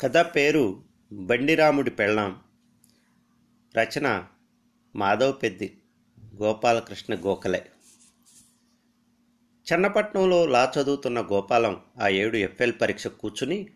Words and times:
కథ 0.00 0.16
పేరు 0.16 0.82
బండిరాముడి 1.12 1.90
పెళ్ళాం. 1.90 2.40
రచన 3.78 4.24
మాధవ్ 4.96 5.42
పెద్ది 5.42 5.78
గోపాలకృష్ణ 6.36 7.14
గోఖలే. 7.14 7.66
చెన్నపట్నంలో 9.72 10.46
లా 10.46 10.72
చదువుతున్న 10.80 11.20
గోపాలం 11.20 11.80
ఆ 12.02 12.08
ఏడు 12.08 12.36
ఎఫ్ఎల్ 12.36 12.72
పరీక్ష 12.80 13.06
కూర్చుని 13.06 13.66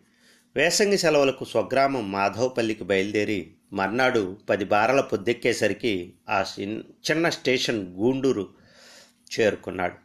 వేసంగి 0.55 0.97
సెలవులకు 0.97 1.45
స్వగ్రామం 1.45 2.11
మాధవపల్లికి 2.11 2.83
బయలుదేరి 2.83 3.53
మర్నాడు 3.73 4.37
పది 4.49 4.65
బారల 4.65 5.01
పొద్దెక్కేసరికి 5.01 6.13
ఆ 6.29 6.45
చిన్- 6.59 7.11
చిన్న 7.11 7.29
స్టేషన్ 7.29 7.95
గూండూరు 7.95 8.49
చేరుకున్నాడు. 9.39 9.95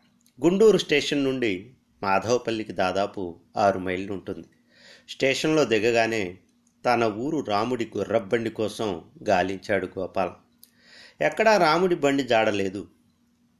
గుండూరు 0.44 0.78
స్టేషన్ 0.78 1.24
నుండి 1.24 1.70
మాధవపల్లికి 2.02 2.72
దాదాపు 2.72 3.40
ఆరు 3.56 3.78
మైళ్ళు 3.78 4.12
ఉంటుంది 4.12 4.46
స్టేషన్లో 5.08 5.64
దిగగానే 5.64 6.38
తన 6.84 7.04
ఊరు 7.04 7.38
రాముడి 7.40 7.90
గుర్రబండి 7.96 8.50
కోసం 8.50 9.04
గాలించాడు 9.28 9.88
గోపాలం. 9.98 10.34
ఎక్కడా 11.20 11.56
రాముడి 11.56 11.94
బండి 11.94 12.22
జాడలేదు. 12.22 12.86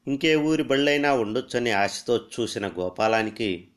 ఇంకే 0.09 0.37
ఊరి 0.37 0.63
బళ్ళైనా 0.63 1.15
ఉండొచ్చని 1.15 1.73
ఆశతో 1.73 2.19
చూసిన 2.19 2.69
గోపాలానికి 2.69 3.69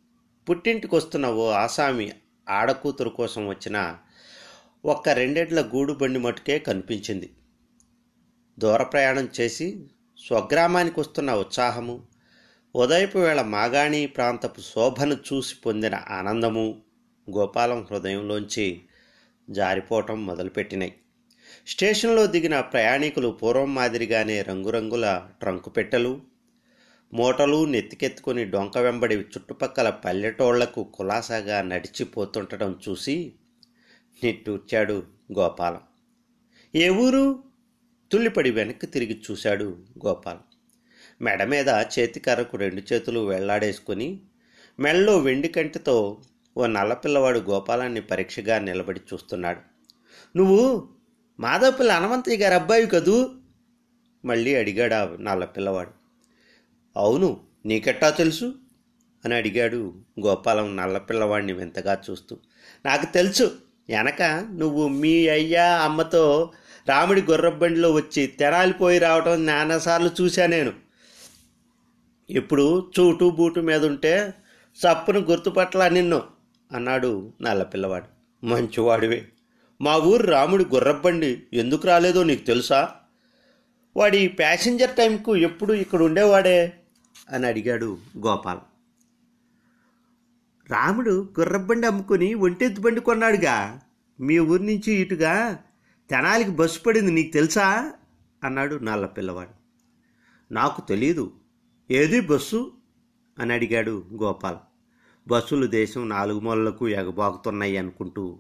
పుట్టింటికి 0.50 0.96
వస్తున్న 0.96 1.28
ఓ 1.28 1.50
ఆసామి 1.50 2.12
ఆడకూతురు 2.50 3.10
కోసం 3.10 3.48
వచ్చిన 3.48 3.98
ఒక్క 4.86 5.10
రెండేళ్ళ 5.10 5.62
గూడు 5.62 5.94
బండి 5.94 6.20
మటుకే 6.20 6.60
కనిపించింది. 6.60 7.30
దూర 8.60 8.84
ప్రయాణం 8.84 9.30
చేసి 9.40 9.86
స్వగ్రామానికి 10.28 11.00
వస్తున్న 11.00 11.34
ఉత్సాహము 11.34 12.04
ఉదయపు 12.76 13.18
వేళ 13.18 13.42
మాగాణి 13.42 14.08
ప్రాంతపు 14.08 14.62
శోభను 14.62 15.16
చూసి 15.16 15.56
పొందిన 15.66 15.96
ఆనందము 16.10 16.82
గోపాలం 17.36 17.88
హృదయంలోంచి 17.92 18.82
జారిపోవటం 19.50 20.26
మొదలుపెట్టినాయి. 20.26 20.94
స్టేషన్లో 21.68 22.28
దిగిన 22.28 22.60
ప్రయాణికులు 22.60 23.28
పూర్వం 23.28 23.76
మాదిరిగానే 23.76 24.42
రంగురంగుల 24.42 25.30
ట్రంకు 25.40 25.70
పెట్టెలు 25.70 26.22
మూటలు 27.14 27.66
నెత్తికెత్తుకుని 27.66 28.46
డొంక 28.46 28.78
వెంబడి 28.78 29.16
చుట్టుపక్కల 29.16 29.90
పల్లెటోళ్ళకు 29.90 30.84
కులాసాగా 30.84 31.62
నడిచిపోతుండటం 31.62 32.80
చూసి 32.90 33.34
నిట్టూర్చాడు 34.24 35.04
గోపాలం. 35.40 35.82
ఏ 36.76 36.90
ఊరు? 36.90 37.44
తుల్లిపడి 38.12 38.52
వెనక్కి 38.52 38.88
తిరిగి 38.88 39.22
చూశాడు 39.32 39.78
గోపాలం. 40.06 40.40
మెడ 41.22 41.44
మీద 41.44 41.70
చేతికర్రకు 41.70 42.58
రెండు 42.58 42.94
చేతులు 42.94 43.20
వెళ్ళాడేసుకుని 43.20 44.20
మెళ్ళలో 44.80 45.18
వెండి 45.18 45.48
కంటితో 45.48 46.22
ఓ 46.60 46.66
నల్లపిల్లవాడు 46.66 47.40
గోపాలాన్ని 47.40 48.02
పరీక్షగా 48.02 48.60
నిలబడి 48.60 49.02
చూస్తున్నాడు. 49.14 49.60
నువ్వు 50.38 50.90
మాధవపిల్ల 51.40 51.92
హనుమంతయ్య 51.92 52.38
గారి 52.38 52.56
అబ్బాయి 52.56 52.86
కదూ? 52.86 53.30
మళ్ళీ 54.26 54.56
అడిగాడు 54.56 54.94
ఆ 54.94 55.18
నల్లపిల్లవాడు 55.20 55.92
అవును 56.98 57.40
నీకెట్టా 57.66 58.10
తెలుసు? 58.10 58.54
అని 59.26 59.36
అడిగాడు 59.36 59.94
గోపాలం 60.26 60.78
నల్లపిల్లవాడిని 60.78 61.54
వింతగా 61.54 62.02
చూస్తూ. 62.10 62.38
నాకు 62.86 63.14
తెలుసు 63.14 63.44
వెనక 63.90 64.22
నువ్వు 64.52 64.88
మీ 64.88 65.28
అయ్యా 65.28 65.82
అమ్మతో 65.82 66.52
రాముడి 66.90 67.22
గుర్రబండిలో 67.22 67.92
వచ్చి 67.92 68.28
తెరాలిపోయి 68.28 69.00
రావటం 69.00 69.46
నానాసార్లు 69.46 70.10
చూశా 70.22 70.46
నేను. 70.46 70.74
ఇప్పుడు 72.30 72.92
చూటు 73.00 73.30
బూటు 73.30 73.60
మీద 73.60 73.86
ఉంటే 73.86 74.34
చప్పును 74.80 75.20
గుర్తుపట్ల 75.20 75.88
నిన్ను. 75.88 76.39
అన్నాడు 76.72 77.34
నల్లపిల్లవాడు 77.42 78.06
మంచివాడివే. 78.46 79.28
మా 79.82 79.98
ఊరు 79.98 80.28
రాముడి 80.28 80.66
గుర్రబండి 80.66 81.44
ఎందుకు 81.54 81.88
రాలేదో 81.88 82.24
నీకు 82.24 82.46
తెలుసా? 82.46 82.96
వాడి 83.98 84.28
ప్యాసింజర్ 84.28 84.96
టైంకు 84.96 85.36
ఎప్పుడు 85.36 85.74
ఇక్కడ 85.74 86.04
ఉండేవాడే? 86.04 86.80
అని 87.30 87.48
అడిగాడు 87.48 87.98
గోపాల్. 88.18 88.60
రాముడు 90.72 91.30
గుర్రబండి 91.40 91.88
అమ్ముకుని 91.88 92.34
ఒంటెత్తు 92.34 92.82
బండి 92.82 93.02
కొన్నాడుగా. 93.02 93.82
మీ 94.20 94.40
ఊరి 94.40 94.66
నుంచి 94.66 94.94
ఇటుగా 94.94 95.60
తెనాలికి 96.10 96.50
బస్సు 96.50 96.82
పడింది 96.82 97.12
నీకు 97.12 97.32
తెలుసా? 97.32 97.94
అన్నాడు 98.44 98.76
నల్ల 98.76 99.06
పిల్లవాడు. 99.06 99.52
నాకు 100.54 100.88
తెలీదు. 100.88 101.34
ఏది 101.92 102.22
బస్సు? 102.22 102.72
అని 103.40 103.54
అడిగాడు 103.54 104.04
గోపాల్. 104.14 104.58
బస్సులు 105.30 105.66
దేశం 105.68 106.10
నాలుగు 106.10 106.40
మూలలకు 106.40 106.88
ఎగబాకుతున్నాయి 106.90 107.78
అనుకుంటూ. 107.78 108.40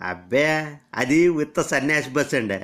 అబ్బే 0.00 0.76
అది 0.94 1.28
విత్త 1.28 1.62
సన్యాసి 1.62 2.10
బస్ 2.10 2.34
అండి. 2.34 2.60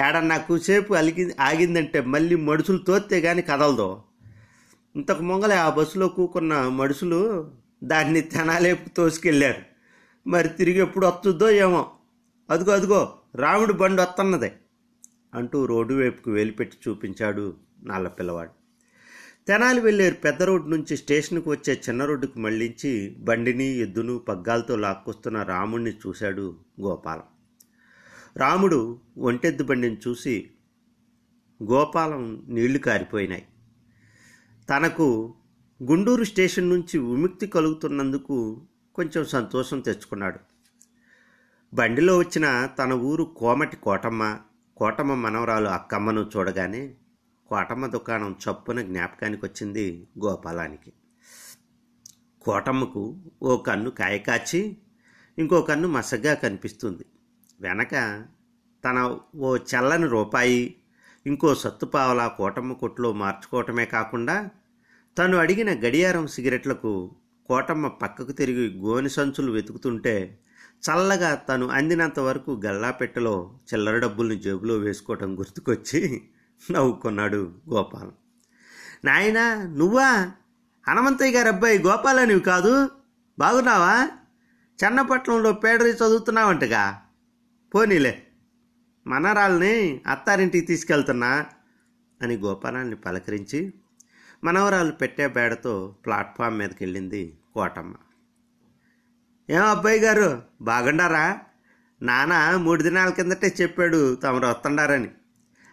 ఏడన్నా 0.00 0.36
కూసేపు 0.38 0.94
అలిగి 0.94 1.34
ఆగిందంటే 1.40 2.00
మళ్ళీ 2.00 2.34
మడుసులు 2.34 2.78
తోస్తే 2.78 3.20
కానీ 3.20 3.42
కదలదు. 3.42 4.02
ఇంతకు 4.96 5.22
మొంగలే 5.22 5.54
ఆ 5.54 5.68
బస్సులో 5.70 6.08
కూకున్న 6.08 6.68
మడుసులు 6.68 7.20
దాన్ని 7.84 8.20
తెనాలేపు 8.20 8.88
తోసుకెళ్ళారు. 8.88 9.62
మరి 10.28 10.48
తిరిగి 10.48 10.78
ఎప్పుడు 10.78 11.06
వస్తుందో 11.06 11.50
ఏమో. 11.50 11.82
అదిగో 12.50 12.72
అదిగో 12.72 13.00
రాముడి 13.34 13.72
బండి 13.72 14.02
వస్తున్నదే 14.02 14.52
అంటూ 15.34 15.66
రోడ్డు 15.66 15.94
వైపుకు 15.94 16.30
వేలిపెట్టి 16.30 16.76
చూపించాడు 16.88 17.56
నల్ల 17.86 18.08
పిల్లవాడు 18.08 18.59
తెనాలి 19.46 19.80
వెళ్ళే 19.80 20.10
పెద్ద 20.10 20.42
రోడ్డు 20.42 20.68
నుంచి 20.68 20.96
స్టేషన్కు 20.96 21.50
వచ్చే 21.50 21.82
చిన్న 21.88 22.04
రోడ్డుకు 22.04 22.38
మళ్ళించి 22.38 23.16
బండిని 23.18 23.64
ఎద్దును 23.64 24.18
పగ్గాలతో 24.18 24.76
లాక్కొస్తున్న 24.76 25.42
రాముణ్ణి 25.42 25.90
చూశాడు 25.90 26.56
గోపాలం. 26.80 27.22
రాముడు 28.36 28.98
ఒంటెద్దు 29.18 29.64
బండిని 29.64 29.96
చూసి 30.08 30.50
గోపాలం 31.62 32.46
నీళ్ళు 32.48 32.78
కారిపోయినాయి. 32.78 33.46
తనకు 34.70 35.34
గుండూరు 35.82 36.24
స్టేషన్ 36.24 36.68
నుంచి 36.68 36.98
విముక్తి 36.98 37.46
కలుగుతున్నందుకు 37.46 38.62
కొంచెం 38.94 39.24
సంతోషం 39.24 39.80
తెచ్చుకున్నాడు. 39.80 40.38
బండిలో 41.74 42.18
వచ్చిన 42.18 42.68
తన 42.78 42.92
ఊరు 42.92 43.24
కోమటి 43.24 43.76
కోటమ్మ 43.76 44.38
కోటమ్మ 44.76 45.14
మనవరాలు 45.14 45.68
అక్కమ్మను 45.68 46.30
చూడగానే 46.36 46.94
కోటమ్మ 47.50 47.86
దుకాణం 47.86 48.36
చప్పున 48.42 48.82
జ్ఞాపకానికి 48.82 49.46
వచ్చింది 49.46 50.08
గోపాలానికి. 50.24 50.92
కోటమ్మకు 52.42 53.02
ఓ 53.42 53.56
కన్ను 53.56 53.90
కాయకాచి 53.90 54.76
ఇంకో 55.38 55.62
కన్ను 55.62 55.88
మసగ్గా 55.88 56.34
కనిపిస్తుంది. 56.34 57.06
వెనక 57.60 57.94
తన 58.84 58.98
ఓ 59.36 59.56
చల్లని 59.56 60.06
రూపాయి 60.06 60.76
ఇంకో 61.26 61.54
సత్తుపావలా 61.54 62.28
కోటమ్మ 62.28 62.72
కొట్లో 62.72 63.12
మార్చుకోవటమే 63.12 63.86
కాకుండా 63.86 64.50
తను 65.18 65.36
అడిగిన 65.38 65.70
గడియారం 65.72 66.26
సిగరెట్లకు 66.26 67.16
కోటమ్మ 67.48 67.88
పక్కకు 67.88 68.32
తిరిగి 68.32 68.78
గోని 68.78 69.08
సంచులు 69.08 69.52
వెతుకుతుంటే 69.52 70.38
చల్లగా 70.84 71.34
తను 71.34 71.68
అందినంత 71.68 72.18
వరకు 72.20 72.62
గల్లాపెట్టెలో 72.66 73.34
చిల్లర 73.74 73.98
డబ్బుల్ని 73.98 74.36
జేబులో 74.38 74.76
వేసుకోవటం 74.76 75.38
గుర్తుకొచ్చి 75.38 76.00
నవ్వుకున్నాడు 76.70 77.54
గోపాలం. 77.70 78.12
నాయనా 79.04 79.66
నువ్వా? 79.66 80.30
హనుమంతయ్య 80.88 81.36
గారి 81.36 81.48
అబ్బాయి 81.48 81.78
గోపాలనివి 81.78 82.40
కాదు. 82.40 82.90
బాగున్నావా? 83.38 84.08
చెన్నపట్నంలో 84.84 85.52
పేడరి 85.52 85.90
చదువుతున్నావంటగా. 85.90 87.02
పోనీలే 87.74 88.26
మనరాల్ని 89.06 90.00
అత్తారింటికి 90.06 90.66
తీసుకెళ్తున్నా 90.66 91.46
అని 92.22 92.36
గోపాలాన్ని 92.36 92.96
పలకరించి 92.96 93.72
మనవరాలు 94.44 94.92
పెట్టే 94.92 95.28
బేడతో 95.28 95.96
ప్లాట్ఫామ్ 96.04 96.58
మీదకి 96.58 96.84
వెళ్ళింది 96.84 97.38
కోటమ్మ. 97.54 97.94
ఏం 99.50 99.64
అబ్బాయి 99.64 100.00
గారు 100.00 100.42
బాగుండారా? 100.60 101.38
నాన్న 102.02 102.56
మూడు 102.56 102.82
దినాల 102.82 103.08
కిందటే 103.08 103.54
చెప్పాడు 103.60 104.14
తమరు 104.14 104.46
వస్తుండారని. 104.46 105.10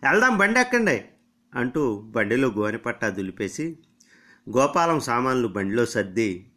వెళ్దాం 0.03 0.38
బండి 0.38 0.59
ఎక్కండి 0.59 1.05
అంటూ 1.55 2.01
బండిలో 2.01 2.47
గోనెపట్టా 2.47 3.09
దులిపేసి 3.09 3.77
గోపాలం 4.57 4.99
సామాన్లు 4.99 5.47
బండిలో 5.47 5.85
సర్ది 5.85 6.47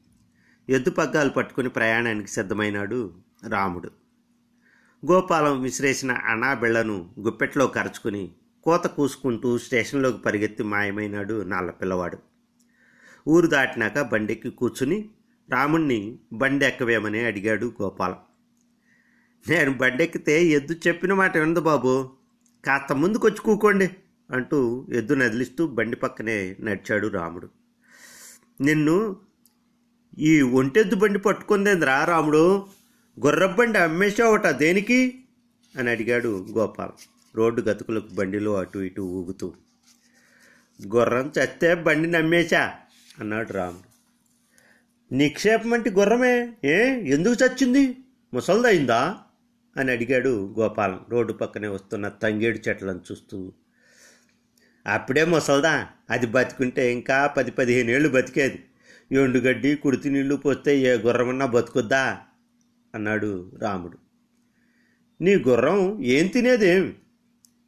ఎద్దు 0.69 0.91
పగ్గాలు 0.91 1.31
పట్టుకుని 1.31 1.69
ప్రయాణానికి 1.69 2.29
సిద్ధమైనాడు 2.29 3.15
రాముడు. 3.49 3.91
గోపాలం 5.13 5.61
విసిరేసిన 5.61 6.13
అనాబిళ్ళను 6.13 7.15
గుప్పెట్లో 7.21 7.67
కరుచుకుని 7.67 8.33
కోత 8.65 8.87
కూసుకుంటూ 8.87 9.59
స్టేషన్లోకి 9.59 10.19
పరిగెత్తి 10.19 10.63
మాయమైనాడు 10.63 11.43
నాళ్ళ 11.43 11.71
పిల్లవాడు. 11.71 12.19
ఊరు 13.29 13.47
దాటినాక 13.47 14.01
బండెక్కి 14.01 14.51
కూర్చుని 14.51 15.09
రాముణ్ణి 15.51 16.19
బండి 16.33 16.67
ఎక్కవేమని 16.67 17.25
అడిగాడు 17.25 17.73
గోపాలం. 17.83 18.17
నేను 19.49 19.73
బండెక్కితే 19.73 20.45
ఎద్దు 20.45 20.77
చెప్పిన 20.87 21.15
మాట 21.15 21.37
వినదు 21.37 21.61
బాబు. 21.61 22.20
కాస్త 22.65 22.93
ముందుకొచ్చి 22.93 23.39
కూకోండి 23.39 23.91
అంటూ 24.31 24.87
ఎద్దు 24.93 25.15
నదిలిస్తూ 25.15 25.67
బండి 25.67 25.97
పక్కనే 25.97 26.57
నడిచాడు 26.61 27.09
రాముడు. 27.09 27.49
నిన్ను 28.61 29.17
ఈ 30.19 30.43
ఒంటెద్దు 30.43 30.97
బండి 30.97 31.19
పట్టుకుందేంద్రా 31.19 32.05
రాముడు? 32.05 32.67
గుర్రబండి 33.21 33.79
అమ్మేసావట 33.79 34.47
దేనికి? 34.47 35.25
అని 35.79 35.91
అడిగాడు 35.91 36.47
గోపాల్. 36.51 36.91
రోడ్డు 37.37 37.63
గతుకులకు 37.63 38.15
బండిలో 38.15 38.55
అటు 38.55 38.79
ఇటు 38.79 39.03
ఊగుతూ. 39.03 39.53
గుర్రం 40.87 41.33
చస్తే 41.39 41.75
బండిని 41.75 42.17
అమ్మేశా 42.17 42.75
అన్నాడు 43.21 43.53
రాముడు. 43.53 43.91
నిక్షేపం 45.15 45.73
అంటే 45.73 45.91
గుర్రమే? 45.91 46.53
ఏ? 46.65 46.77
ఎందుకు 47.11 47.45
చచ్చింది? 47.45 47.97
ముసల్దయిందా? 48.35 49.19
అని 49.77 49.93
అడిగాడు 49.93 50.55
గోపాలం. 50.59 51.01
రోడ్డు 51.09 51.33
పక్కనే 51.33 51.69
వస్తున్న 51.69 52.09
తంగేడు 52.09 52.69
చెట్లను 52.69 53.01
చూస్తూ. 53.11 53.53
అప్పుడే 54.87 55.25
ముసల్దా 55.25 55.89
అది 56.11 56.27
బతికుంటే 56.27 56.93
ఇంకా 56.93 57.27
పది 57.27 57.51
పదిహేను 57.51 57.91
ఏళ్ళు 57.91 58.09
బతికేది. 58.09 58.65
ఎండుగడ్డి 59.13 59.75
కుడితి 59.75 60.11
నీళ్ళు 60.11 60.35
పోస్తే 60.35 60.79
ఏ 60.79 60.95
గుర్రమన్నా 60.95 61.47
బతుకుద్దా? 61.47 62.19
అన్నాడు 62.95 63.53
రాముడు. 63.59 63.99
నీ 65.21 65.37
గుర్రం 65.37 66.05
ఏం 66.05 66.27
తినేదేం 66.27 66.95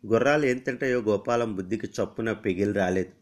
గుర్రాలు 0.06 0.46
ఏం 0.46 0.58
తింటాయో 0.58 1.00
గోపాలం 1.00 1.56
బుద్ధికి 1.56 1.86
చప్పున 1.86 2.32
పెగిలి 2.32 2.72
రాలేదు. 2.72 3.12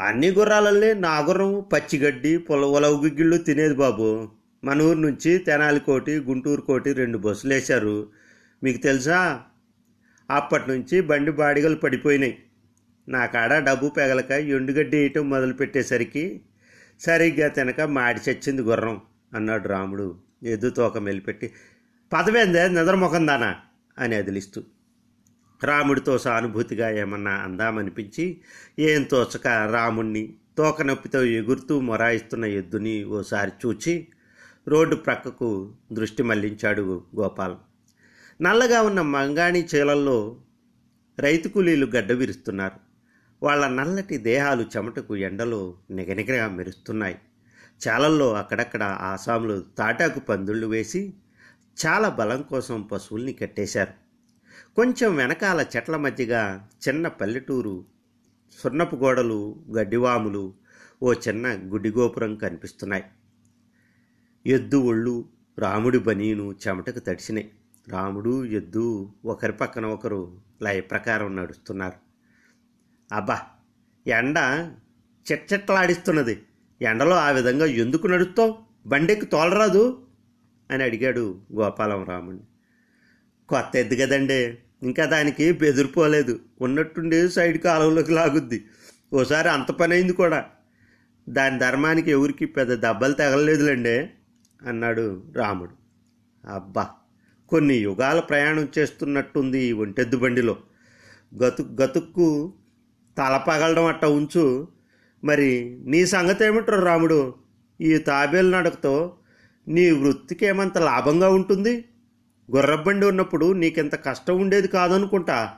అన్ని 0.00 0.30
గుర్రాలల్లే 0.30 0.94
నా 0.94 1.18
గుర్రం 1.18 1.60
పచ్చిగడ్డి 1.60 2.38
పొల 2.38 2.64
ఉలవ 2.64 2.92
గుగ్గిళ్ళు 2.92 3.36
తినేది 3.36 3.74
బాబు. 3.74 4.37
మన 4.64 4.82
ఊరు 4.82 4.98
నుంచి 4.98 5.38
తెనాలి 5.38 5.80
కోటి 5.80 6.16
గుంటూరు 6.20 6.60
కోటి 6.60 6.92
రెండు 6.92 7.18
బస్సులు 7.18 7.54
వేశారు. 7.54 8.08
మీకు 8.62 8.78
తెలుసా? 8.78 9.42
అప్పటి 10.30 10.70
నుంచి 10.70 11.00
బండి 11.00 11.30
బాడిగలు 11.30 11.74
పడిపోయినాయి. 11.74 12.38
నా 13.08 13.26
కాడ 13.26 13.58
డబ్బు 13.58 13.88
పెగలక 13.88 14.30
ఎండుగడ్డి 14.30 14.96
వేయటం 14.96 15.30
మొదలుపెట్టేసరికి 15.30 16.40
సరిగ్గా 17.00 17.48
తినక 17.48 17.80
మాడి 17.80 18.30
చచ్చింది 18.30 18.62
గుర్రం 18.62 19.00
అన్నాడు 19.34 19.68
రాముడు. 19.68 20.16
ఎద్దు 20.42 20.70
తోక 20.70 20.98
మెలిపెట్టి 20.98 21.52
పదవేందే? 22.12 22.68
నిద్రముఖందానా 22.68 23.56
అని 23.98 24.16
అదిలిస్తూ 24.16 24.62
రాముడితో 25.64 26.18
సానుభూతిగా 26.18 26.90
ఏమన్నా 26.90 27.30
అందామనిపించి 27.30 28.40
ఏం 28.78 29.02
తోచక 29.02 29.46
రాముణ్ణి 29.46 30.34
తోక 30.58 30.82
నొప్పితో 30.82 31.24
ఎగురుతూ 31.24 31.80
మొరాయిస్తున్న 31.80 32.44
ఎద్దుని 32.44 33.04
ఓసారి 33.04 33.50
చూచి 33.66 34.08
రోడ్డు 34.68 34.96
ప్రక్కకు 34.96 35.74
దృష్టి 35.92 36.22
మళ్ళించాడు 36.22 37.04
గోపాల్. 37.16 37.56
నల్లగా 38.42 38.82
ఉన్న 38.82 39.00
మంగాణి 39.00 39.68
చీలల్లో 39.74 40.36
రైతు 41.18 41.48
కూలీలు 41.48 41.86
గడ్డ 41.86 42.12
విరుస్తున్నారు. 42.12 42.76
వాళ్ళ 43.42 43.68
నల్లటి 43.68 44.18
దేహాలు 44.18 44.62
చెమటకు 44.62 45.16
ఎండలో 45.16 45.74
నిగనిగగా 45.90 46.48
మెరుస్తున్నాయి. 46.48 47.18
చాలల్లో 47.88 48.34
అక్కడక్కడ 48.34 48.82
ఆసాములు 48.82 49.64
తాటాకు 49.78 50.20
పందుళ్ళు 50.20 50.66
వేసి 50.66 51.14
చాలా 51.86 52.08
బలం 52.08 52.42
కోసం 52.42 52.82
పశువుల్ని 52.82 53.32
కట్టేశారు. 53.32 53.92
కొంచెం 54.76 55.16
వెనకాల 55.16 55.66
చెట్ల 55.76 55.96
మధ్యగా 55.96 56.68
చిన్న 56.88 57.08
పల్లెటూరు 57.08 57.84
సున్నపు 58.64 58.96
గోడలు 58.96 59.64
గడ్డివాములు 59.78 60.54
ఓ 61.02 61.12
చిన్న 61.12 61.46
గుడిగోపురం 61.48 62.36
కనిపిస్తున్నాయి. 62.36 63.04
ఎద్దు 64.46 64.76
ఒళ్ళు 64.76 65.24
రాముడి 65.58 65.98
బనీను 65.98 66.54
చెమటకు 66.68 66.98
తడిసినాయి 66.98 67.50
రాముడు 67.88 68.44
ఎద్దు 68.44 69.12
ఒకరి 69.24 69.52
పక్కన 69.52 69.86
ఒకరు 69.86 70.40
లయ 70.62 70.80
ప్రకారం 70.80 71.36
నడుస్తున్నారు. 71.36 71.96
అబ్బా 73.14 73.40
ఎండ 74.06 74.38
చిట్చిట్లాడిస్తున్నది. 75.32 76.42
ఎండలో 76.82 77.16
ఆ 77.16 77.30
విధంగా 77.30 77.66
ఎందుకు 77.66 78.06
నడుస్తావు? 78.06 78.58
బండెక్కి 78.86 79.26
తోలరాదు? 79.26 80.06
అని 80.70 80.84
అడిగాడు 80.84 81.40
గోపాలం 81.54 82.04
రాముడిని 82.04 82.42
కొత్త 83.48 83.76
ఎద్దు 83.76 83.94
కదండి 83.94 84.58
ఇంకా 84.82 85.04
దానికి 85.04 85.52
బెదిరిపోలేదు 85.52 86.40
ఉన్నట్టుండి 86.60 87.28
సైడ్ 87.28 87.58
కాలువలోకి 87.58 88.12
లాగుద్ది. 88.12 88.64
ఓసారి 89.12 89.48
అంత 89.48 89.70
పని 89.70 89.94
అయింది 89.94 90.12
కూడా. 90.12 90.44
దాని 91.28 91.58
ధర్మానికి 91.58 92.10
ఎవరికి 92.10 92.46
పెద్ద 92.46 92.74
దెబ్బలు 92.74 93.12
తగలలేదులేండి. 93.12 94.10
అన్నాడు 94.66 95.22
రాముడు. 95.34 95.70
అబ్బా 96.48 96.88
కొన్ని 97.48 97.74
యుగాల 97.74 98.20
ప్రయాణం 98.20 98.68
చేస్తున్నట్టుంది 98.78 99.58
ఈ 99.58 99.72
ఒంటెద్దు 99.72 100.16
బండిలో. 100.16 100.56
గతుక్ 101.42 101.80
గతుక్కు 101.82 102.52
తల 103.18 103.44
పగలడం 103.48 103.84
అట్ట 103.84 104.04
ఉంచు. 104.04 104.68
మరి 105.24 105.78
నీ 105.86 106.06
సంగతి 106.06 106.44
ఏమిట్రో 106.44 106.80
రాముడు? 106.80 107.34
ఈ 107.80 107.98
తాబేలు 107.98 108.50
నడకతో 108.50 109.16
నీ 109.68 109.90
వృత్తికి 109.90 110.46
ఏమంత 110.46 110.78
లాభంగా 110.78 111.28
ఉంటుంది? 111.28 111.84
గుర్రబండి 112.50 113.06
ఉన్నప్పుడు 113.06 113.52
నీకెంత 113.52 113.94
కష్టం 113.94 114.40
ఉండేది 114.40 114.68
కాదనుకుంటా? 114.68 115.54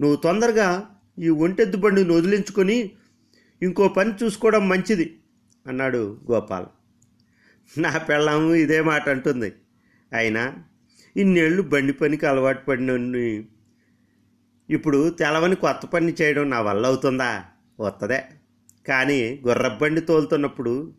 నువ్వు 0.00 0.16
తొందరగా 0.16 0.86
ఈ 1.18 1.28
ఒంటెద్దు 1.28 1.76
బండిని 1.76 2.12
వదిలించుకొని 2.12 2.90
ఇంకో 3.62 3.88
పని 3.88 4.12
చూసుకోవడం 4.22 4.68
మంచిది 4.68 5.20
అన్నాడు 5.66 6.18
గోపాల్. 6.30 6.66
నా 7.78 7.98
పెళ్ళాము 7.98 8.54
ఇదే 8.54 8.80
మాట 8.80 9.08
అంటుంది. 9.08 9.54
అయినా 10.12 10.54
ఇన్నేళ్ళు 11.16 11.62
బండి 11.62 11.92
పనికి 11.92 12.26
అలవాటు 12.26 12.64
పడినని 12.64 13.44
ఇప్పుడు 14.70 15.10
తెలవని 15.10 15.56
కొత్త 15.56 15.86
పని 15.86 16.12
చేయడం 16.12 16.50
నా 16.50 16.60
వల్ల 16.60 16.86
అవుతుందా? 16.86 17.44
వస్తుందే 17.80 18.24
కానీ 18.88 19.40
గుర్రబండి 19.46 20.00
తోలుతున్నప్పుడు 20.00 20.92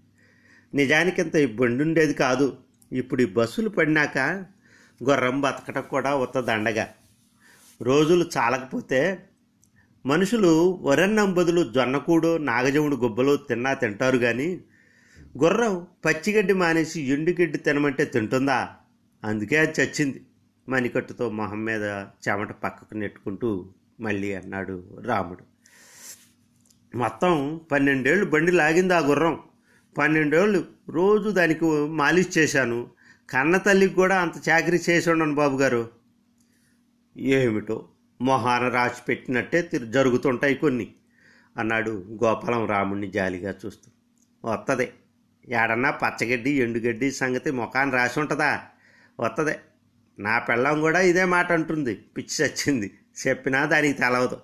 నిజానికి 0.73 1.21
ఇంత 1.21 1.35
ఈ 1.35 1.45
బండి 1.45 1.83
ఉండేది 1.83 2.13
కాదు. 2.13 2.57
ఇప్పుడు 2.91 3.21
ఈ 3.21 3.25
బస్సులు 3.25 3.69
పడినాక 3.69 4.17
గుర్రం 5.03 5.41
బతకటం 5.41 5.81
కూడా 5.81 6.15
ఉత్త 6.15 6.37
రోజులు 7.81 8.25
చాలకపోతే 8.37 9.27
మనుషులు 10.05 10.79
వరన్నం 10.81 11.33
బదులు 11.33 11.71
జొన్నకూడు 11.71 12.37
నాగజముడు 12.37 12.95
గుబ్బలు 12.95 13.37
తిన్నా 13.37 13.73
తింటారు 13.73 14.17
కానీ 14.17 14.61
గుర్రం 15.37 15.87
పచ్చిగడ్డి 16.05 16.53
మానేసి 16.53 17.01
ఎండుగడ్డి 17.01 17.57
తినమంటే 17.57 18.05
తింటుందా? 18.05 18.75
అందుకే 19.23 19.57
అది 19.57 19.81
చచ్చింది. 19.81 20.21
మణికట్టుతో 20.69 21.29
మొహం 21.29 21.65
మీద 21.65 21.83
చెమట 22.29 22.51
పక్కకు 22.51 22.93
నెట్టుకుంటూ 22.93 23.69
మళ్ళీ 23.99 24.33
అన్నాడు 24.33 25.01
రాముడు. 25.05 25.43
మొత్తం 26.97 27.61
పన్నెండేళ్ళు 27.71 28.25
బండి 28.25 28.51
లాగింది 28.51 28.93
ఆ 28.93 28.99
గుర్రం. 28.99 29.39
పన్నెండేళ్ళు 29.97 30.65
రోజు 30.89 31.29
దానికి 31.29 31.65
మాలిష్ 31.87 32.37
చేశాను. 32.37 32.89
కన్న 33.29 33.57
తల్లికి 33.57 33.93
కూడా 33.93 34.21
అంత 34.21 34.49
చాకరీ 34.49 34.79
చేసి 34.89 35.11
ఉండను 35.11 35.35
బాబు 35.35 35.57
గారు. 35.57 35.89
ఏమిటో 37.17 37.87
మొహాన 38.21 38.69
రాసి 38.69 39.01
పెట్టినట్టే 39.07 39.61
తిరు 39.61 39.85
జరుగుతుంటాయి 39.85 40.55
కొన్ని 40.55 40.93
అన్నాడు 41.57 41.91
గోపాలం 42.23 42.65
రాముణ్ణి 42.65 43.11
జాలిగా 43.11 43.55
చూస్తూ. 43.65 43.91
వస్తుంది 44.51 44.89
ఏడన్నా 45.51 45.91
పచ్చగడ్డి 45.91 46.51
ఎండుగడ్డి 46.51 47.11
సంగతి 47.11 47.51
ముఖాన్ని 47.51 47.95
రాసి 47.95 48.19
ఉంటుందా? 48.19 48.61
వస్తుంది 49.19 49.55
నా 50.19 50.39
పిల్లం 50.39 50.81
కూడా 50.81 51.01
ఇదే 51.01 51.25
మాట 51.25 51.51
అంటుంది. 51.51 51.95
పిచ్చి 51.95 52.45
చచ్చింది. 52.45 52.99
చెప్పినా 53.27 53.65
దానికి 53.65 53.99
తెలవదు. 53.99 54.37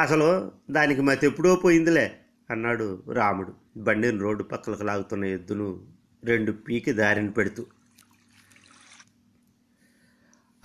అసలు 0.00 0.52
దానికి 0.70 1.00
మతి 1.00 1.26
ఎప్పుడో 1.26 1.56
పోయిందిలే 1.56 2.16
అన్నాడు 2.50 3.02
రాముడు. 3.12 3.54
బండిని 3.76 4.18
రోడ్డు 4.18 4.42
పక్కలకు 4.42 4.82
లాగుతున్న 4.82 5.24
ఎద్దును 5.24 5.82
రెండు 6.24 6.52
పీకి 6.52 6.92
దారిని 6.92 7.30
పెడుతూ. 7.30 7.66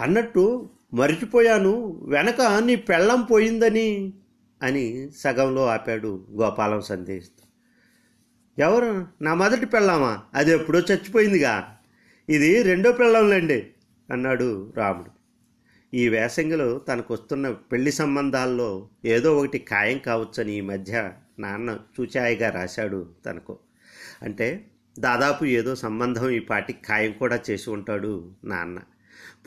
అన్నట్టు 0.01 0.69
మరిచిపోయాను. 0.93 2.01
వెనక 2.05 2.41
నీ 2.41 2.75
పెళ్ళం 2.75 3.21
పోయిందని 3.21 4.13
అని 4.63 5.11
సగంలో 5.11 5.65
ఆపాడు 5.65 6.27
గోపాలం 6.31 6.81
సందేశిస్తూ 6.81 7.48
ఎవరు? 8.59 9.07
నా 9.21 9.33
మొదటి 9.33 9.65
పెళ్ళామా? 9.65 10.23
అది 10.33 10.51
ఎప్పుడో 10.51 10.79
చచ్చిపోయిందిగా. 10.79 11.77
ఇది 12.29 12.63
రెండో 12.63 12.91
పెళ్ళంలేండి 12.91 13.67
అన్నాడు 14.11 14.73
రాముడు. 14.77 15.11
ఈ 15.93 16.09
వేసంగిలో 16.09 16.79
తనకు 16.79 17.13
వస్తున్న 17.13 17.51
పెళ్ళి 17.51 17.91
సంబంధాల్లో 17.91 18.89
ఏదో 19.05 19.37
ఒకటి 19.37 19.57
ఖాయం 19.57 19.97
కావచ్చని 19.97 20.53
ఈ 20.53 20.61
మధ్య 20.61 21.11
నాన్న 21.39 21.79
చూచాయిగా 21.99 22.49
రాశాడు 22.49 23.09
తనకు. 23.25 23.57
అంటే 24.21 24.65
దాదాపు 24.99 25.45
ఏదో 25.45 25.75
సంబంధం 25.75 26.29
ఈ 26.29 26.39
పాటికి 26.39 26.79
ఖాయం 26.87 27.11
కూడా 27.11 27.39
చేసి 27.49 27.69
ఉంటాడు 27.69 28.31
నాన్న. 28.43 28.79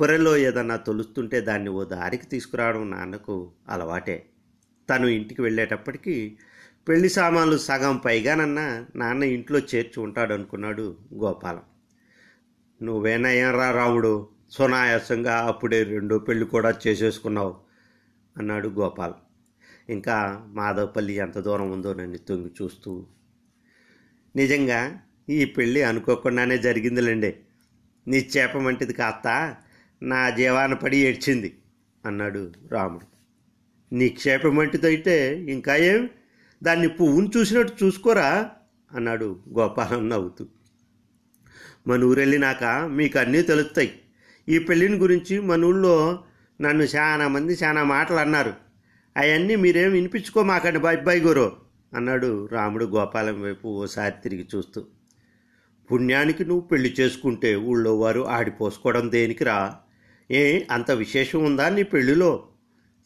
పొరలో 0.00 0.36
ఏదన్నా 0.36 0.76
తొలుస్తుంటే 0.76 1.40
దాన్ని 1.40 1.70
ఓ 1.70 1.84
దారికి 1.84 2.26
తీసుకురావడం 2.26 2.90
నాన్నకు 2.90 3.50
అలవాటే. 3.68 4.26
తను 4.90 5.06
ఇంటికి 5.06 5.42
వెళ్ళేటప్పటికీ 5.42 6.36
పెళ్ళి 6.88 7.08
సామాన్లు 7.08 7.56
సగం 7.56 7.96
పైగానన్నా 7.96 8.86
నాన్న 8.96 9.22
ఇంట్లో 9.22 9.58
చేర్చి 9.58 10.00
ఉంటాడు 10.00 10.32
అనుకున్నాడు 10.32 10.96
గోపాలం 11.14 11.62
నువ్వేనయ్యారా 12.82 13.70
రాముడు? 13.70 14.28
సునాయాసంగా 14.50 15.34
అప్పుడే 15.36 15.82
రెండో 15.82 16.18
పెళ్ళి 16.18 16.44
కూడా 16.44 16.74
చేసేసుకున్నావు 16.86 17.54
అన్నాడు 18.38 18.68
గోపాల్. 18.68 19.12
ఇంకా 19.88 20.46
మాధవపల్లి 20.46 21.14
ఎంత 21.14 21.38
దూరం 21.38 21.70
ఉందో 21.70 21.94
నన్ను 21.94 22.18
తొంగి 22.18 22.50
చూస్తూ 22.62 23.06
నిజంగా 24.36 24.98
ఈ 25.28 25.44
పెళ్ళి 25.44 25.82
అనుకోకుండానే 25.82 26.58
జరిగిందిలేండి. 26.58 27.36
నీ 28.08 28.30
చేప 28.36 28.56
వంటిది 28.56 28.92
కాస్త 28.92 29.56
నా 30.02 30.30
జీవాన 30.30 30.74
పడి 30.74 30.96
ఏడ్చింది 30.96 31.58
అన్నాడు 32.06 32.52
రాముడు. 32.72 33.06
నిక్షేపం 33.94 34.56
వంటిదైతే 34.56 35.40
ఇంకా 35.42 35.76
ఏం? 35.76 36.08
దాన్ని 36.62 36.88
పువ్వును 36.88 37.30
చూసినట్టు 37.36 37.84
చూసుకోరా? 37.84 38.50
అన్నాడు 38.92 39.40
గోపాలం 39.58 40.08
నవ్వుతూ. 40.08 40.46
మన 41.86 42.04
ఊరెళ్ళినాక 42.04 42.64
మీకు 42.64 43.18
అన్నీ 43.18 43.42
తెలుస్తాయి. 43.42 44.00
ఈ 44.48 44.58
పెళ్ళిని 44.58 44.96
గురించి 44.96 45.40
మన 45.40 45.64
ఊళ్ళో 45.64 46.24
నన్ను 46.60 46.82
చాలా 46.82 47.28
మంది 47.28 47.52
చాలా 47.52 47.84
మాటలు 47.84 48.16
అన్నారు. 48.16 48.54
అవన్నీ 49.16 49.56
మీరేం 49.56 49.92
వినిపించుకోమాకండి 49.92 50.78
బాయ్ 50.78 51.20
గురు 51.20 51.56
అన్నాడు 51.94 52.48
రాముడు 52.52 52.84
గోపాలం 52.84 53.42
వైపు 53.42 53.68
ఓసారి 53.68 54.14
తిరిగి 54.22 54.46
చూస్తూ. 54.54 54.84
పుణ్యానికి 55.92 56.44
నువ్వు 56.44 56.60
పెళ్ళి 56.60 56.94
చేసుకుంటే 57.00 57.56
ఊళ్ళో 57.56 57.98
వారు 57.98 58.28
ఆడిపోసుకోవడం 58.28 59.10
దేనికిరా? 59.10 59.76
ఏ 60.30 60.64
అంత 60.70 60.90
విశేషం 60.90 61.44
ఉందా 61.44 61.68
నీ 61.68 61.82
పెళ్ళిలో 61.82 62.48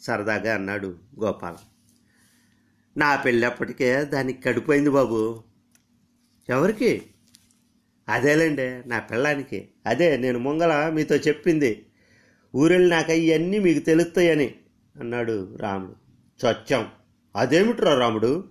సరదాగా 0.01 0.55
అన్నాడు 0.55 0.95
గోపాలం. 1.25 1.76
నా 2.97 3.17
పెళ్ళప్పటికే 3.17 4.05
దానికి 4.05 4.43
కడిపోయింది 4.43 4.91
బాబు. 4.91 5.43
ఎవరికి? 6.49 7.03
అదేలేండి 8.09 8.89
నా 8.89 8.99
పిల్లానికి 8.99 9.69
అదే 9.87 10.17
నేను 10.17 10.39
ముంగల 10.39 10.89
మీతో 10.89 11.17
చెప్పింది. 11.17 11.87
ఊరెళ్ళినాక 12.55 13.11
అవన్నీ 13.11 13.59
మీకు 13.59 13.79
తెలుస్తాయని 13.79 14.55
అన్నాడు 15.01 15.57
రాముడు. 15.57 15.95
చచ్చాం. 16.47 16.89
అదేమిట్రా 17.37 17.99
రాముడు? 17.99 18.45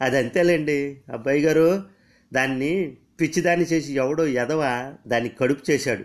అది 0.00 0.18
అంతేలేండి 0.18 1.02
అబ్బాయి 1.12 1.42
గారు 1.42 1.84
దాన్ని 2.32 2.96
పిచ్చిదాన్ని 3.20 3.66
చేసి 3.66 3.92
ఎవడో 3.92 4.26
ఎదవ 4.26 4.94
దాన్ని 5.06 5.30
కడుపు 5.30 5.70
చేశాడు. 5.70 6.04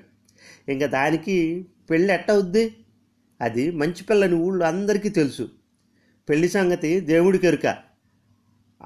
ఇంకా 0.72 0.86
దానికి 0.86 1.68
పెళ్ళి 1.90 2.14
ఎట్టవుద్ది? 2.14 2.78
అది 3.42 3.72
మంచి 3.72 4.04
పిల్లని 4.04 4.36
ఊళ్ళో 4.36 4.66
అందరికీ 4.66 5.10
తెలుసు. 5.10 5.50
పెళ్ళి 6.30 6.50
సంగతి 6.50 7.00
దేవుడికెరుక 7.00 7.78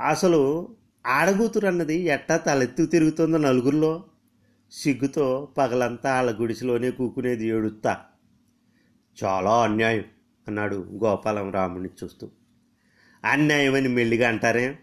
అసలు 0.07 0.69
ఆడగూతురన్నది 1.07 1.95
ఎట్టా 1.95 2.37
తలెత్తు 2.37 2.85
తిరుగుతుందో 2.85 3.37
నలుగురిలో? 3.37 4.03
సిగ్గుతో 4.71 5.47
పగలంతా 5.57 6.13
వాళ్ళ 6.13 6.41
గుడిసెలోనే 6.41 6.91
కూకునేది 6.91 7.47
ఏడుస్తా 7.47 7.97
చాలా 9.23 9.63
అన్యాయం 9.63 10.03
అన్నాడు 10.47 10.75
గోపాలం 10.75 11.51
రాముని 11.51 11.89
చూస్తూ. 12.03 12.29
అన్యాయమని 13.25 13.87
మెల్లిగా 13.87 14.27
అంటారే? 14.27 14.77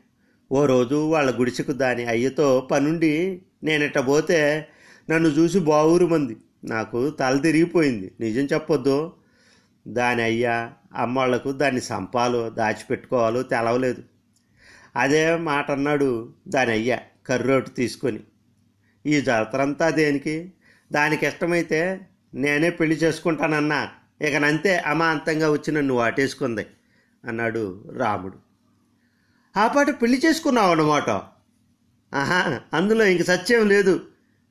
ఓ 0.53 0.67
రోజు 0.67 0.95
వాళ్ళ 0.95 1.41
గుడిసెకు 1.41 1.73
దాని 1.73 2.05
అయ్యతో 2.05 2.69
పనుండి 2.71 3.43
నేనెట్ట 3.65 3.99
పోతే 3.99 4.69
నన్ను 5.11 5.29
చూసి 5.29 5.59
బావురుమంది 5.59 6.37
నాకు 6.65 7.11
తల 7.11 7.37
తిరిగిపోయింది. 7.37 8.12
నిజం 8.21 8.43
చెప్పొద్దు. 8.43 9.12
దాని 9.88 10.23
అయ్యా 10.23 10.73
అమ్మాళ్ళకు 10.95 11.52
దాన్ని 11.52 11.80
సంపాలో 11.80 12.50
దాచిపెట్టుకోవాలో 12.50 13.42
తెలవలేదు. 13.42 14.02
అదే 14.97 15.37
మాట 15.37 15.71
అన్నాడు 15.71 16.33
దాని 16.49 16.71
అయ్యా 16.71 16.99
కర్రోటు 17.26 17.71
తీసుకొని. 17.71 18.21
ఈ 19.07 19.21
జాతరంతా 19.21 19.90
దేనికి? 19.90 20.52
దానికి 20.92 21.26
ఇష్టమైతే 21.26 22.00
నేనే 22.35 22.71
పెళ్ళి 22.71 22.97
చేసుకుంటానన్నా. 22.97 23.88
ఇకనంతే 24.23 24.76
అమాంతంగా 24.76 25.50
వచ్చి 25.50 25.73
నన్ను 25.73 25.95
వాటేసుకుంది 25.95 26.66
అన్నాడు 27.25 27.85
రాముడు. 27.97 28.38
ఆ 29.57 29.66
పాట 29.66 29.90
పెళ్ళి 29.90 30.23
చేసుకున్నావు 30.26 30.71
అన్నమాట 30.71 31.11
ఆహా 32.14 32.61
అందులో 32.75 33.04
ఇంక 33.04 33.23
సత్యం 33.23 33.68
లేదు. 33.68 34.07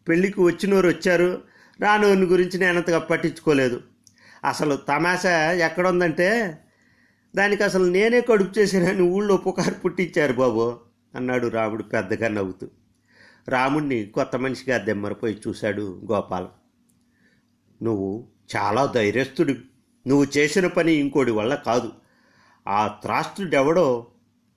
పెళ్ళికి 0.07 0.41
వచ్చినోరు 0.41 0.87
వచ్చారు. 0.87 1.41
రానోని 1.79 2.25
గురించి 2.25 2.59
నేను 2.59 2.77
అంతగా 2.77 2.99
పట్టించుకోలేదు. 2.99 3.81
అసలు 4.45 4.75
తమాషా 4.75 5.51
ఎక్కడుందంటే 5.51 6.57
దానికి 7.35 7.63
అసలు 7.63 7.85
నేనే 7.85 8.21
కడుపు 8.21 8.59
చేశానని 8.59 9.01
ఊళ్ళో 9.01 9.37
పుకారు 9.37 9.73
పుట్టించారు 9.73 10.33
బాబు 10.33 10.79
అన్నాడు 11.15 11.47
రాముడు 11.47 11.83
పెద్దగా 11.83 12.27
నవ్వుతూ. 12.27 12.67
రాముణ్ణి 13.47 14.05
కొత్త 14.05 14.35
మనిషిగా 14.35 14.77
దెమ్మరిపోయి 14.77 15.41
చూశాడు 15.47 16.01
గోపాలం. 16.11 16.49
నువ్వు 17.83 18.27
చాలా 18.55 18.85
ధైర్యస్తుడు 18.85 19.51
నువ్వు 20.07 20.27
చేసిన 20.37 20.67
పని 20.67 20.93
ఇంకోటి 20.93 21.31
వల్ల 21.31 21.55
కాదు. 21.55 21.91
ఆ 22.67 22.87
త్రాస్తుడెవడో 22.87 24.07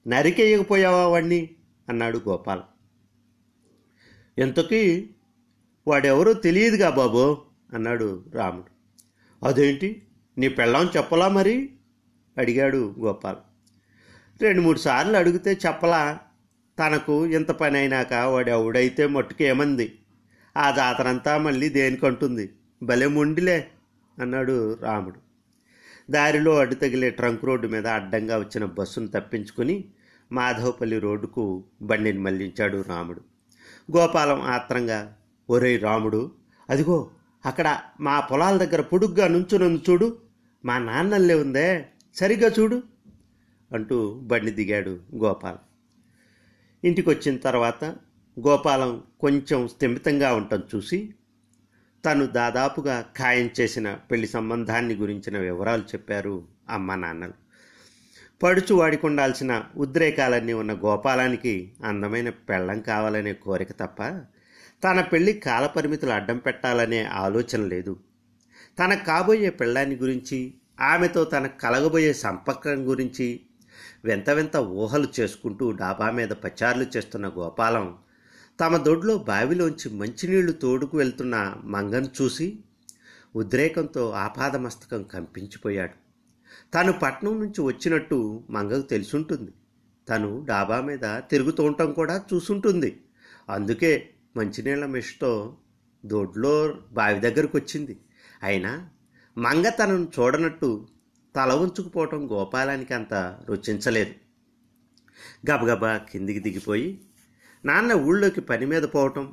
నరికేయకపోయావా 0.07 1.07
వాణ్ణి 1.07 1.51
అన్నాడు 1.89 2.21
గోపాల్. 2.29 2.61
ఎంతకీ 4.39 5.11
వాడెవరో 5.89 6.33
తెలియదుగా 6.33 6.91
బాబు 6.91 7.39
అన్నాడు 7.75 8.25
రాముడు. 8.35 8.80
అదేంటి? 9.43 10.03
నీ 10.39 10.49
పెళ్ళాం 10.49 10.91
చెప్పలా 10.97 11.29
మరి? 11.29 11.71
అడిగాడు 12.39 12.95
గోపాల్. 13.01 13.37
రెండు 14.43 14.63
మూడు 14.63 14.79
సార్లు 14.79 15.17
అడిగితే 15.17 15.59
చెప్పలా. 15.67 16.19
తనకు 16.79 17.27
ఇంత 17.27 17.51
పని 17.51 17.79
అయినాక 17.79 18.13
వాడు 18.13 18.51
ఎవడైతే 18.51 19.07
మట్టుకేమంది 19.07 19.99
ఆ 20.57 20.71
జాతరంతా 20.71 21.39
మళ్ళీ 21.39 21.69
దేనికంటుంది 21.69 22.51
భలే 22.83 23.07
మొండిలే 23.07 23.69
అన్నాడు 24.19 24.79
రాముడు. 24.81 25.17
దారిలో 26.11 26.59
అడ్డు 26.59 26.75
తగిలే 26.75 27.11
ట్రంక్ 27.11 27.45
రోడ్డు 27.45 27.69
మీద 27.69 27.87
అడ్డంగా 27.87 28.39
వచ్చిన 28.39 28.65
బస్సును 28.65 29.09
తప్పించుకుని 29.09 29.85
మాధవపల్లి 30.33 30.99
రోడ్డుకు 30.99 31.65
బండిని 31.83 32.19
మళ్ళించాడు 32.19 32.85
రాముడు. 32.89 33.21
గోపాలం 33.97 34.41
ఆత్రంగా 34.41 35.17
ఒరేయ్ 35.51 35.83
రాముడు 35.83 36.33
అదిగో 36.71 37.11
అక్కడ 37.47 37.79
మా 38.01 38.21
పొలాల 38.21 38.57
దగ్గర 38.57 38.81
పొడుగ్గా 38.81 39.29
నుంచునందు 39.29 39.81
చూడు. 39.91 40.19
మా 40.65 40.79
నాన్నల్లే 40.79 41.35
ఉందే. 41.35 41.87
సరిగ్గా 42.15 42.51
చూడు 42.59 42.83
అంటూ 43.73 44.21
బండి 44.23 44.51
దిగాడు 44.51 45.01
గోపాలం. 45.15 45.59
ఇంటికి 46.85 47.09
వచ్చిన 47.09 47.37
తర్వాత 47.37 47.85
గోపాలం 48.41 49.03
కొంచెం 49.21 49.69
స్థిమితంగా 49.69 50.35
ఉండటం 50.35 50.63
చూసి 50.75 51.15
తను 52.05 52.27
దాదాపుగా 52.27 53.05
ఖాయం 53.19 53.51
చేసిన 53.61 53.95
పెళ్ళి 53.95 54.27
సంబంధాన్ని 54.27 54.95
గురించిన 54.95 55.39
వివరాలు 55.39 55.83
చెప్పారు 55.83 56.45
అమ్మ 56.71 56.95
నాన్నలు. 56.95 57.33
పడుచు 58.43 58.75
వాడికొండాల్సిన 58.75 59.65
ఉద్రేకాలన్నీ 59.77 60.53
ఉన్న 60.53 60.73
గోపాలానికి 60.73 61.73
అందమైన 61.85 62.31
పెళ్ళం 62.31 62.81
కావాలనే 62.81 63.33
కోరిక 63.33 63.73
తప్ప 63.73 64.03
తన 64.85 65.01
పెళ్ళి 65.01 65.33
కాలపరిమితులు 65.33 66.11
అడ్డం 66.11 66.39
పెట్టాలనే 66.39 67.05
ఆలోచన 67.05 67.61
లేదు. 67.65 67.97
తన 68.79 68.95
కాబోయే 68.95 69.51
పెళ్ళాన్ని 69.51 69.97
గురించి 69.97 70.55
ఆమెతో 70.81 71.25
తన 71.25 71.47
కలగబోయే 71.47 72.13
సంపర్కం 72.13 72.89
గురించి 72.89 73.41
వింత 74.05 74.31
వింత 74.31 74.57
ఊహలు 74.57 75.09
చేసుకుంటూ 75.21 75.71
డాబా 75.71 76.11
మీద 76.11 76.29
పచారులు 76.29 76.87
చేస్తున్న 76.97 77.29
గోపాలం 77.29 77.99
తమ 78.61 78.77
దొడ్లో 78.77 79.19
బావిలోంచి 79.19 79.91
మంచినీళ్ళు 79.91 80.53
తోడుకు 80.53 80.97
వెళ్తున్న 80.97 81.57
మంగను 81.65 82.09
చూసి 82.23 82.59
ఉద్రేకంతో 83.37 84.11
ఆపాదమస్తకం 84.11 85.03
కంపించిపోయాడు. 85.03 85.97
తను 86.75 86.93
పట్నం 86.93 87.41
నుంచి 87.41 87.61
వచ్చినట్టు 87.61 88.45
మంగకు 88.51 88.83
తెలుసుంటుంది. 88.83 89.51
తను 90.09 90.45
డాబా 90.49 90.81
మీద 90.81 91.21
తిరుగుతూ 91.31 91.65
ఉండటం 91.65 91.93
కూడా 91.93 92.25
చూసుంటుంది. 92.35 93.01
అందుకే 93.49 94.11
మంచినీళ్ళ 94.37 94.85
మిషతో 94.87 95.31
దొడ్లో 96.05 96.53
బావి 96.93 97.21
దగ్గరకు 97.21 97.55
వచ్చింది 97.59 97.95
అయినా 98.43 98.73
మంగ 99.37 99.69
తనను 99.69 100.07
చూడనట్టు 100.17 100.69
తల 101.35 101.51
ఉంచుకుపోవటం 101.55 102.21
గోపాలానికి 102.33 102.95
అంత 102.95 103.15
రుచించలేదు. 103.49 104.15
గబగబా 105.51 105.91
కిందికి 106.11 106.41
దిగిపోయి 106.41 106.89
నాన్న 107.65 107.93
ఊళ్ళోకి 107.93 108.41
పని 108.41 108.67
మీద 108.67 108.83
పోవటం 108.83 109.27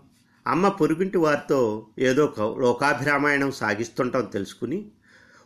అమ్మ 0.46 0.68
పొరుగింటి 0.70 1.18
వారితో 1.18 1.60
ఏదో 2.00 2.24
లోకాభిరామాయణం 2.60 3.52
సాగిస్తుంటాం 3.52 4.26
తెలుసుకుని 4.26 4.80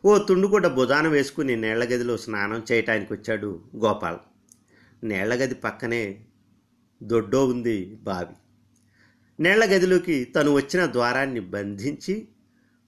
ఓ 0.05 0.11
తుండుగుడ్డ 0.17 0.67
భుజాన 0.67 1.07
వేసుకుని 1.07 1.55
నీళ్ళగదిలో 1.55 2.17
స్నానం 2.17 2.61
చేయటానికి 2.71 3.13
వచ్చాడు 3.13 3.49
గోపాల్ 3.77 4.19
నీళ్ళగది 5.03 5.55
పక్కనే 5.55 6.03
దొడ్డో 7.01 7.41
ఉంది 7.45 7.77
బావి. 8.03 8.35
నీళ్ళగదిలోకి 9.39 10.25
తను 10.25 10.51
వచ్చిన 10.53 10.85
ద్వారాన్ని 10.91 11.39
బంధించి 11.39 12.27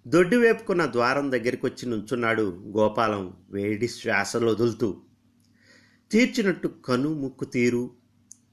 దొడ్డి 0.07 0.35
వేపుకున్న 0.35 0.85
ద్వారం 0.85 1.31
దగ్గరికి 1.31 1.65
వచ్చి 1.65 1.89
నుంచున్నాడు 1.89 2.73
గోపాలం 2.77 3.33
వేడి 3.49 3.87
శ్వాసలు 3.87 4.47
వదులుతూ. 4.47 5.01
తీర్చినట్టు 6.11 6.67
కను 6.67 7.13
ముక్కు 7.13 7.45
తీరు 7.45 7.91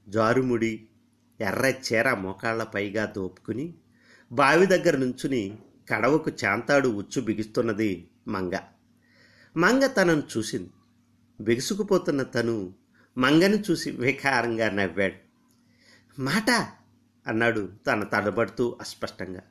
జారుముడి 0.09 0.87
ఎర్ర 1.41 1.65
చీర 1.65 2.13
మోకాళ్ళ 2.13 2.63
పైగా 2.63 3.05
దోపుకుని 3.05 3.73
బావి 4.31 4.65
దగ్గర 4.65 4.97
నుంచుని 4.97 5.57
కడవకు 5.89 6.31
చాంతాడు 6.45 6.89
ఉచ్చు 6.89 7.21
బిగిస్తున్నది 7.21 8.09
మంగ. 8.27 8.51
మంగ 9.57 9.85
తనను 9.85 10.23
చూసింది. 10.37 10.69
బిగుసుకుపోతున్న 11.41 12.23
తను 12.23 12.73
మంగను 13.17 13.63
చూసి 13.71 13.91
వికారంగా 13.91 14.69
నవ్వాడు. 14.69 15.31
మాట 16.21 16.80
అన్నాడు 17.27 17.71
తన 17.87 18.03
తడబడుతూ 18.03 18.77
అస్పష్టంగా. 18.81 19.41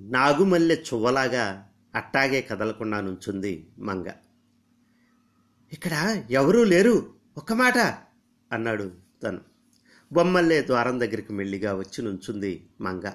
నాగుమల్లె 0.00 0.74
చువ్వలాగా 0.74 1.68
అట్టాగే 1.94 2.42
కదలకుండా 2.42 3.00
నుంచుంది 3.00 3.70
మంగ. 3.78 4.06
ఇక్కడ 5.72 6.24
ఎవరూ 6.30 6.64
లేరు 6.64 7.14
ఒక్క 7.36 7.52
మాట 7.52 7.78
అన్నాడు 8.52 8.92
తను. 9.22 9.40
బొమ్మల్లే 10.12 10.62
ద్వారం 10.62 11.00
దగ్గరికి 11.00 11.32
మెల్లిగా 11.32 11.74
వచ్చి 11.74 12.04
నుంచుంది 12.04 12.68
మంగ. 12.80 13.10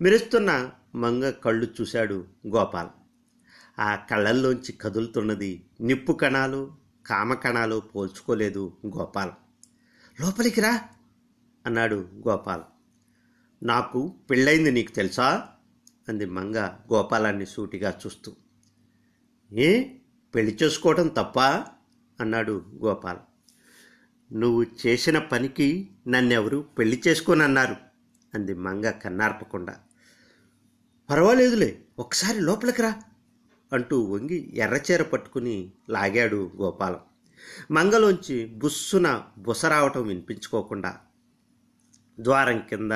మెరుస్తున్న 0.00 0.70
మంగ 0.94 1.30
కళ్ళు 1.30 1.66
చూశాడు 1.80 2.24
గోపాల్. 2.46 2.88
ఆ 3.80 3.94
కళ్ళల్లోంచి 3.94 4.72
కదులుతున్నది 4.72 5.64
నిప్పు 5.80 6.12
కణాలు 6.12 6.74
కామకణాలు 7.06 7.80
పోల్చుకోలేదు 7.80 8.72
గోపాల్. 8.86 9.30
లోపలికి 10.20 10.60
రా 10.60 10.82
అన్నాడు 11.66 12.08
గోపాల్. 12.28 12.62
నాకు 13.62 14.14
పెళ్ళైంది 14.30 14.70
నీకు 14.70 14.92
తెలుసా? 14.92 15.48
అంది 16.08 16.26
మంగ 16.26 16.56
గోపాలాన్ని 16.92 17.46
సూటిగా 17.46 17.98
చూస్తూ. 18.06 18.36
ఏ? 19.52 19.84
పెళ్ళి 20.34 20.58
చేసుకోవటం 20.62 21.08
తప్పా? 21.08 21.66
అన్నాడు 22.20 22.64
గోపాల్. 22.84 23.18
నువ్వు 24.34 24.66
చేసిన 24.86 25.18
పనికి 25.18 25.90
నన్నెవరు 26.08 26.68
పెళ్ళి 26.78 27.02
చేసుకోనన్నారు 27.08 27.76
అంది 28.34 28.54
మంగ 28.54 28.90
కన్నార్పకుండా. 28.90 29.76
పర్వాలేదులే 31.10 31.82
ఒకసారి 31.98 32.40
లోపలికి 32.40 32.82
రా 32.82 33.02
అంటూ 33.72 34.02
వంగి 34.02 34.56
ఎర్రచీర 34.56 35.02
పట్టుకుని 35.02 35.72
లాగాడు 35.90 36.50
గోపాలం. 36.56 37.00
మంగలోంచి 37.70 38.46
బుస్సున 38.46 39.22
బుసరావటం 39.38 40.06
వినిపించుకోకుండా 40.06 40.98
ద్వారం 42.20 42.58
కింద 42.58 42.92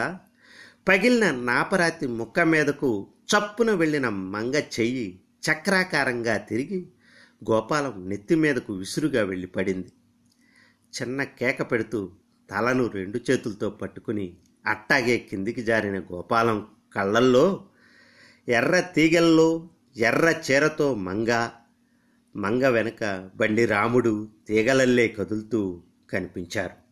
పగిలిన 0.88 1.30
నాపరాతి 1.30 2.06
ముక్క 2.06 2.40
మీదకు 2.40 3.06
చప్పున 3.30 3.70
వెళ్ళిన 3.70 4.08
మంగ 4.08 4.54
చెయ్యి 4.54 5.20
చక్రాకారంగా 5.46 6.36
తిరిగి 6.36 6.88
గోపాలం 7.50 8.08
నెత్తి 8.08 8.34
మీదకు 8.34 8.72
విసురుగా 8.72 9.22
వెళ్ళి 9.24 9.46
పడింది. 9.46 9.88
చిన్న 10.94 11.24
కేక 11.24 11.72
పెడుతూ 11.72 12.10
తలను 12.50 12.86
రెండు 12.86 13.20
చేతులతో 13.30 13.70
పట్టుకుని 13.70 14.36
అట్టాగే 14.66 15.18
కిందికి 15.18 15.62
జారిన 15.62 15.98
గోపాలం 16.00 16.66
కళ్ళల్లో 16.94 17.66
ఎర్ర 18.48 18.80
తీగల్లో 18.80 19.68
ఎర్ర 19.96 20.40
చీరతో 20.50 20.94
మంగ 20.94 21.50
మంగ 22.36 22.68
వెనక 22.68 23.30
బండి 23.34 23.66
రాముడు 23.66 24.28
తీగలల్లే 24.48 25.08
కదులుతూ 25.08 25.82
కనిపించారు. 26.10 26.83